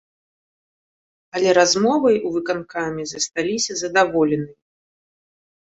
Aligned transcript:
Але 1.35 1.49
размовай 1.59 2.17
у 2.23 2.33
выканкаме 2.39 3.03
засталіся 3.13 3.73
задаволеныя. 3.87 4.57